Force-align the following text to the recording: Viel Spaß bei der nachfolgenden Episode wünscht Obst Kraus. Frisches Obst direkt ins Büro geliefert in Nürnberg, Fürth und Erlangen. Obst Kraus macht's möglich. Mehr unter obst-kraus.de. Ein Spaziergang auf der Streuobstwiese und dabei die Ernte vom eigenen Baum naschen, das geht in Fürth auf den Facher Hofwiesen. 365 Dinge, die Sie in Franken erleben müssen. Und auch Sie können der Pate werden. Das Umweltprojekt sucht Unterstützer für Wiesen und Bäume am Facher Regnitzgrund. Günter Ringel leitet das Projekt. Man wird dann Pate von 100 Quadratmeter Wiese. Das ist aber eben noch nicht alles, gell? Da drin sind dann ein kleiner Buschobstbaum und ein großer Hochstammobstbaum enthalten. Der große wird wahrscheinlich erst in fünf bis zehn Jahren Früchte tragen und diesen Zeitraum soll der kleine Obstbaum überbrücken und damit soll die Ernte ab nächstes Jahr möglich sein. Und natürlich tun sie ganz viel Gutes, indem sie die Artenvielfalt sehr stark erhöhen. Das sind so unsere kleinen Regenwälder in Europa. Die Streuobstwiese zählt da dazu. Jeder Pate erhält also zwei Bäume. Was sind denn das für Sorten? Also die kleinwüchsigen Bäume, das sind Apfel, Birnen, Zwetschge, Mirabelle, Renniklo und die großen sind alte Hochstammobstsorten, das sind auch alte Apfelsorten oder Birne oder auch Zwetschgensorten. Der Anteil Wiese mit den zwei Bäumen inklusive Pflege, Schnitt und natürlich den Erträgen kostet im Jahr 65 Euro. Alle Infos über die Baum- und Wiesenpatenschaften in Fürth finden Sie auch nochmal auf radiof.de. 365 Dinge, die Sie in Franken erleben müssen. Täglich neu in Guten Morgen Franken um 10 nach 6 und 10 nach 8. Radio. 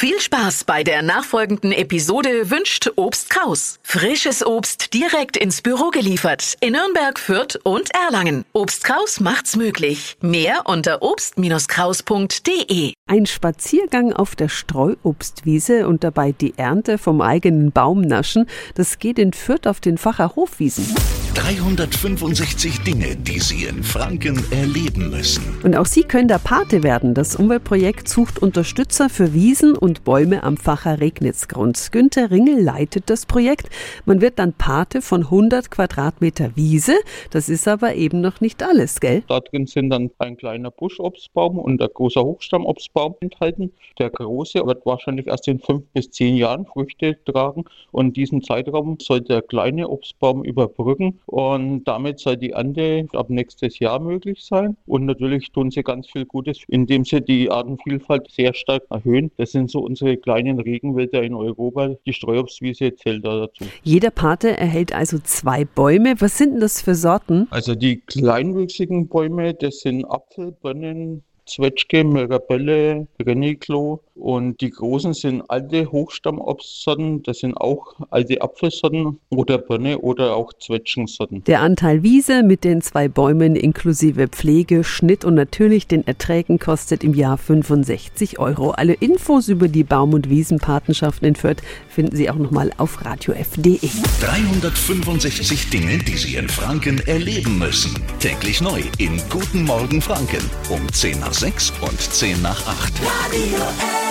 Viel 0.00 0.20
Spaß 0.20 0.62
bei 0.62 0.84
der 0.84 1.02
nachfolgenden 1.02 1.72
Episode 1.72 2.52
wünscht 2.52 2.88
Obst 2.94 3.30
Kraus. 3.30 3.80
Frisches 3.82 4.46
Obst 4.46 4.94
direkt 4.94 5.36
ins 5.36 5.60
Büro 5.60 5.90
geliefert 5.90 6.54
in 6.60 6.74
Nürnberg, 6.74 7.18
Fürth 7.18 7.58
und 7.64 7.90
Erlangen. 7.92 8.44
Obst 8.52 8.84
Kraus 8.84 9.18
macht's 9.18 9.56
möglich. 9.56 10.16
Mehr 10.20 10.66
unter 10.66 11.02
obst-kraus.de. 11.02 12.92
Ein 13.08 13.26
Spaziergang 13.26 14.12
auf 14.12 14.36
der 14.36 14.48
Streuobstwiese 14.48 15.88
und 15.88 16.04
dabei 16.04 16.30
die 16.30 16.56
Ernte 16.56 16.96
vom 16.98 17.20
eigenen 17.20 17.72
Baum 17.72 18.02
naschen, 18.02 18.46
das 18.76 19.00
geht 19.00 19.18
in 19.18 19.32
Fürth 19.32 19.66
auf 19.66 19.80
den 19.80 19.98
Facher 19.98 20.36
Hofwiesen. 20.36 20.94
365 21.38 22.80
Dinge, 22.80 23.14
die 23.14 23.38
Sie 23.38 23.66
in 23.66 23.84
Franken 23.84 24.42
erleben 24.50 25.10
müssen. 25.10 25.44
Und 25.62 25.76
auch 25.76 25.86
Sie 25.86 26.02
können 26.02 26.26
der 26.26 26.40
Pate 26.40 26.82
werden. 26.82 27.14
Das 27.14 27.36
Umweltprojekt 27.36 28.08
sucht 28.08 28.40
Unterstützer 28.42 29.08
für 29.08 29.32
Wiesen 29.32 29.76
und 29.76 30.02
Bäume 30.02 30.42
am 30.42 30.56
Facher 30.56 31.00
Regnitzgrund. 31.00 31.92
Günter 31.92 32.32
Ringel 32.32 32.60
leitet 32.60 33.08
das 33.08 33.24
Projekt. 33.24 33.70
Man 34.04 34.20
wird 34.20 34.40
dann 34.40 34.52
Pate 34.52 35.00
von 35.00 35.22
100 35.22 35.70
Quadratmeter 35.70 36.56
Wiese. 36.56 36.96
Das 37.30 37.48
ist 37.48 37.68
aber 37.68 37.94
eben 37.94 38.20
noch 38.20 38.40
nicht 38.40 38.60
alles, 38.64 38.98
gell? 38.98 39.22
Da 39.28 39.38
drin 39.38 39.68
sind 39.68 39.90
dann 39.90 40.10
ein 40.18 40.36
kleiner 40.36 40.72
Buschobstbaum 40.72 41.60
und 41.60 41.80
ein 41.80 41.88
großer 41.94 42.22
Hochstammobstbaum 42.22 43.14
enthalten. 43.20 43.72
Der 44.00 44.10
große 44.10 44.66
wird 44.66 44.84
wahrscheinlich 44.84 45.28
erst 45.28 45.46
in 45.46 45.60
fünf 45.60 45.84
bis 45.94 46.10
zehn 46.10 46.34
Jahren 46.34 46.66
Früchte 46.66 47.16
tragen 47.24 47.64
und 47.92 48.16
diesen 48.16 48.42
Zeitraum 48.42 48.98
soll 49.00 49.20
der 49.20 49.42
kleine 49.42 49.88
Obstbaum 49.88 50.42
überbrücken 50.42 51.20
und 51.28 51.84
damit 51.84 52.20
soll 52.20 52.38
die 52.38 52.52
Ernte 52.52 53.06
ab 53.12 53.28
nächstes 53.28 53.78
Jahr 53.80 54.00
möglich 54.00 54.42
sein. 54.42 54.78
Und 54.86 55.04
natürlich 55.04 55.52
tun 55.52 55.70
sie 55.70 55.82
ganz 55.82 56.08
viel 56.08 56.24
Gutes, 56.24 56.62
indem 56.68 57.04
sie 57.04 57.20
die 57.20 57.50
Artenvielfalt 57.50 58.30
sehr 58.30 58.54
stark 58.54 58.84
erhöhen. 58.88 59.30
Das 59.36 59.52
sind 59.52 59.70
so 59.70 59.80
unsere 59.80 60.16
kleinen 60.16 60.58
Regenwälder 60.58 61.22
in 61.22 61.34
Europa. 61.34 61.96
Die 62.06 62.14
Streuobstwiese 62.14 62.94
zählt 62.96 63.26
da 63.26 63.40
dazu. 63.40 63.64
Jeder 63.82 64.10
Pate 64.10 64.56
erhält 64.56 64.94
also 64.94 65.18
zwei 65.18 65.66
Bäume. 65.66 66.14
Was 66.18 66.38
sind 66.38 66.54
denn 66.54 66.60
das 66.60 66.80
für 66.80 66.94
Sorten? 66.94 67.46
Also 67.50 67.74
die 67.74 68.00
kleinwüchsigen 68.00 69.08
Bäume, 69.08 69.52
das 69.52 69.80
sind 69.80 70.06
Apfel, 70.06 70.52
Birnen, 70.52 71.24
Zwetschge, 71.48 72.04
Mirabelle, 72.04 73.08
Renniklo 73.20 74.02
und 74.14 74.60
die 74.60 74.70
großen 74.70 75.14
sind 75.14 75.42
alte 75.48 75.90
Hochstammobstsorten, 75.90 77.22
das 77.22 77.38
sind 77.38 77.56
auch 77.56 77.94
alte 78.10 78.42
Apfelsorten 78.42 79.18
oder 79.30 79.58
Birne 79.58 79.98
oder 79.98 80.36
auch 80.36 80.52
Zwetschgensorten. 80.52 81.44
Der 81.44 81.60
Anteil 81.60 82.02
Wiese 82.02 82.42
mit 82.42 82.64
den 82.64 82.82
zwei 82.82 83.08
Bäumen 83.08 83.56
inklusive 83.56 84.28
Pflege, 84.28 84.84
Schnitt 84.84 85.24
und 85.24 85.34
natürlich 85.34 85.86
den 85.86 86.06
Erträgen 86.06 86.58
kostet 86.58 87.04
im 87.04 87.14
Jahr 87.14 87.38
65 87.38 88.38
Euro. 88.38 88.70
Alle 88.72 88.94
Infos 88.94 89.48
über 89.48 89.68
die 89.68 89.84
Baum- 89.84 90.14
und 90.14 90.28
Wiesenpatenschaften 90.28 91.28
in 91.28 91.36
Fürth 91.36 91.62
finden 91.88 92.16
Sie 92.16 92.28
auch 92.28 92.36
nochmal 92.36 92.72
auf 92.76 93.04
radiof.de. 93.04 93.78
365 94.20 95.70
Dinge, 95.70 95.98
die 95.98 96.16
Sie 96.16 96.34
in 96.34 96.48
Franken 96.48 97.00
erleben 97.06 97.58
müssen. 97.58 97.94
Täglich 98.18 98.60
neu 98.60 98.80
in 98.98 99.20
Guten 99.30 99.64
Morgen 99.64 100.02
Franken 100.02 100.42
um 100.70 100.80
10 100.92 101.20
nach 101.20 101.32
6 101.38 101.72
und 101.82 102.00
10 102.00 102.42
nach 102.42 102.66
8. 102.66 102.94
Radio. 103.00 104.07